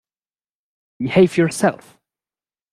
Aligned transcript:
Behave 0.97 1.37
yourself! 1.37 1.99